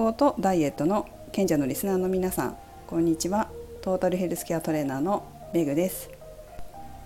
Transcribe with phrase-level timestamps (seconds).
[0.00, 3.50] 康とダイエットの賢者のリスナーの皆さんこんにちは。
[3.82, 6.08] トータルヘルスケアトレーナーのメグです。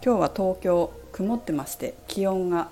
[0.00, 2.68] 今日は東京曇ってまして気温が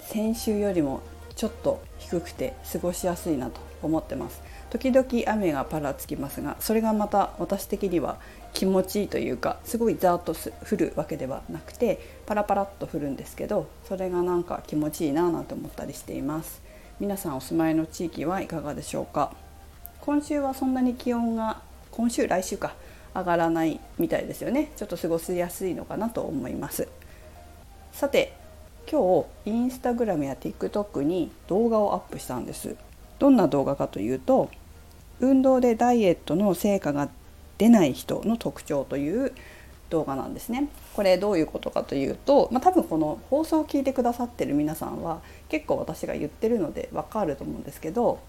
[0.00, 1.00] 先週よりも
[1.36, 4.42] ちょっと低くて過ごしやすいなと思ってます。
[4.70, 8.18] 時々雨がパラつきますがそれがまた私的には
[8.52, 16.69] 気持ちいいというかすごいザーッと降るわけではなくてパラパラっと降るんですけどそれがなんか気持ちいいななんて思ったりしています。
[17.00, 19.32] 皆さんお住まいの地域はいかがでしょうか？
[20.02, 22.74] 今週はそんなに気温が今週来週か
[23.14, 24.70] 上がらないみたいですよね。
[24.76, 26.88] ちょっと過ごしやすいのかなと思います。
[27.92, 28.34] さて
[28.86, 32.76] 今日インスタグラムや TikTok に動画をアップしたんです。
[33.18, 34.50] どんな動画かというと
[35.20, 37.08] 運動でダイエットの成果が
[37.56, 39.32] 出ない人の特徴という
[39.90, 40.68] 動画なんですね。
[40.94, 48.20] これどういうことかというと、まあ、多分この放送を聞いてくださってる皆さんは結構私が言ってるのでわかると思うんですけど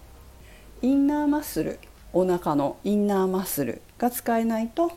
[0.82, 1.78] インナーマッスル
[2.12, 4.92] お腹のインナーマッスルが使えないと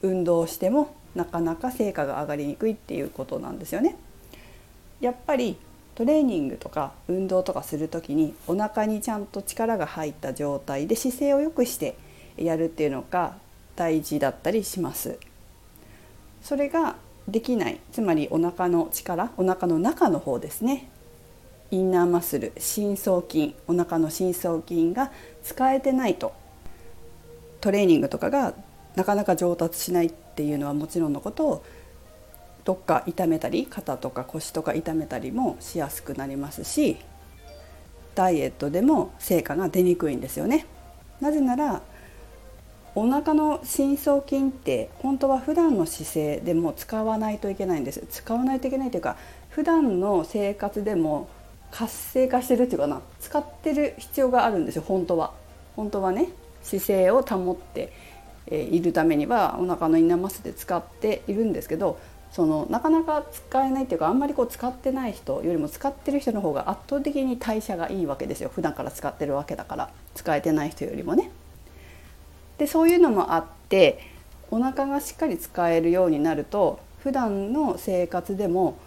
[0.00, 3.96] 運動してもなかなか成果が上がりにくいっていうことなんですよね。
[5.00, 5.56] やっぱり
[5.94, 11.96] トレーニングとか運動とかする時にお腹にちゃんと力が入った状態で姿勢を良くして
[12.36, 13.36] やるっていうのが
[13.76, 15.18] 大事だったりします。
[16.42, 16.96] それが
[17.28, 17.80] できない。
[17.92, 20.88] つまりお腹の力お腹の中の方ですね。
[21.70, 25.10] インナーマッスル深層筋お腹の深層筋が
[25.42, 26.32] 使えてないと。
[27.60, 28.54] トレーニングとかが
[28.96, 31.64] なかなか上達しないっていうのはもちろんのことを
[32.64, 36.96] どっか痛めたり肩とか腰とか痛めたりもしやすくなりますし
[38.14, 40.66] ダイエットでも成果が出にくいんですよね。
[41.20, 41.82] なぜなら
[42.94, 48.04] お腹の深層筋って本当は普段の姿勢でも使わないといけないんです。
[48.10, 49.16] 使わないといけないというか
[49.48, 51.28] 普段の生活でも
[51.70, 53.00] 活性化してるっていうかな。
[53.20, 55.32] 使ってる必要があるんですよ本当は。
[55.74, 56.28] 本当はね
[56.62, 57.92] 姿勢を保って
[58.50, 61.98] いるためにはお腹のインナーマッスルで使っているんですけど
[62.30, 68.50] そのなかなか使えないっていうかあんまりこう使ってない人よりも使ってる人の方が圧倒的に代謝がいいわけですよ。
[68.54, 69.90] 普段から使ってるわけだから。
[70.14, 71.30] 使えてない人よりもね。
[72.62, 73.98] でそういうのもあって
[74.52, 78.78] お腹がしっかり使えるようになると普段の生活でも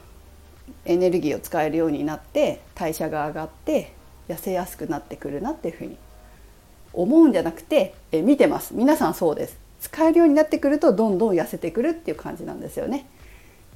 [0.86, 3.92] エネルギーを使えるようになって代謝が上がって
[4.30, 5.98] 痩せやすくなってくるなっていうふうに
[6.94, 8.74] 思うんじゃなくてえ見てます。
[8.74, 9.58] 皆さんそうです。
[9.82, 13.06] 使えるようになってくるとどんどん痩せてくるっていう感じなんですよね。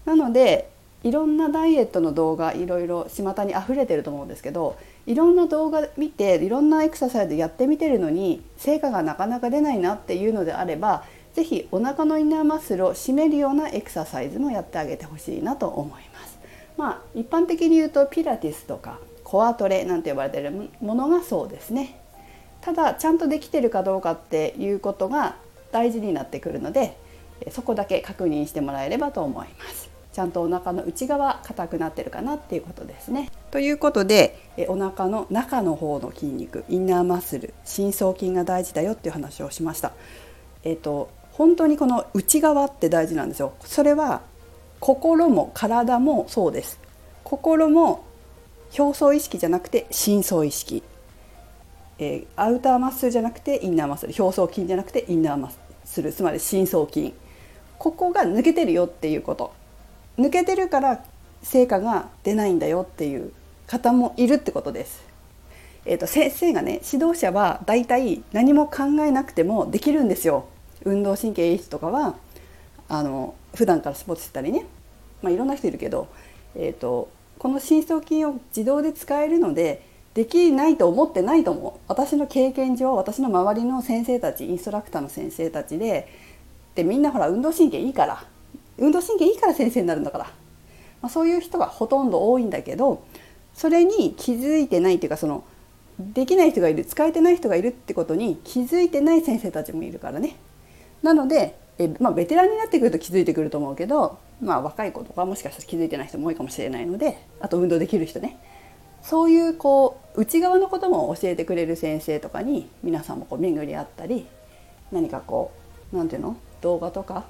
[0.05, 0.69] なので
[1.03, 16.39] いろんなダイエットの動画いろいろ巷に溢れてると思うんですけどいろんな動画見ていろんなエクササイズやってみてるのに成果がなかなか出ないなっていうのであれば是非お腹のインナーマッスルを締めるようなエクササイズもやってあげてほしいなと思います。
[16.77, 21.99] まあ一般的に言うとピラティスとかコアトレなんて呼ばれてるものがそうですね。
[22.61, 25.37] ただちゃんとできてるかどうかっていうことが
[25.71, 26.97] 大事になってくるので
[27.51, 29.98] そこだけ確認してもらえればと思います。
[30.11, 33.31] ちゃんとお腹の内側硬くなってるかなっていうことですね。
[33.51, 39.91] ということでえお腹の中の方の筋肉インナーマッスル深層筋が大事だよっていう話をしました。
[40.63, 43.53] えっ、と本当にこの内側って大事なんですよ。
[43.61, 44.21] それは
[44.79, 46.79] 心も体もそうです。
[47.23, 48.03] 心も
[48.77, 50.83] 表層意識じゃなくて深層意識、
[51.97, 55.51] えー、アウターマッスルじゃなくてインナーマッスル表層筋じゃなくてインナーマッ
[55.85, 57.13] スルつまり深層筋
[57.77, 59.53] ここが抜けてるよっていうこと
[60.19, 61.03] 抜けてるから
[61.43, 63.31] 成果が出ないんだよっていう
[63.67, 65.03] 方もいるってことです。
[65.85, 70.45] えーと、先生がね指導者はだいたい何も考えなくてもできるんですよ。
[70.83, 72.15] 運動神経いい人とかは
[72.87, 74.65] あの普段からスポーツしてたりね、
[75.21, 76.07] まあ、いろんな人いるけど、
[76.55, 86.07] えーと、この深層筋を自動で使えるのでできないと思ってないと思う私の経験上私の周りの先生たちインストラクターの先生たちで
[86.75, 88.23] でみんなほら運動神経いいから
[88.79, 90.23] 運動神経いいから先生になるんだから、
[91.01, 93.03] まあ、そういう人がほとんど多いんだけど
[93.53, 95.43] それに気づいてないっていうかその
[95.99, 100.35] できない人がいる使えてない人がいるってことに気づいてない先生たちもいるからね。
[101.03, 108.37] なのでえ、まあ、ベテランになってくると気づいてくると思うけど、まあ、若い子とかもしかしたら気づいてない人も多いかもしれないのであと運動できる人ね。
[109.01, 114.25] そういうこう内側のことも教えてくれる先生とかに皆さんもこう巡り合ったり
[114.91, 115.51] 何かこ
[115.93, 116.37] う何て言うの？
[116.61, 117.25] 動画とか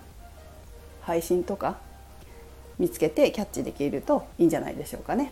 [1.09, 1.77] 配信とか
[2.77, 5.31] 見つけてキャッチできるといいんじゃないでしょうかね。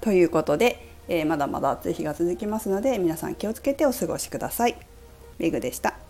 [0.00, 4.76] ということで、えー、まだまだ暑い日が続きますので皆さん気をつけてお過ごしください。
[5.38, 6.05] メグでした。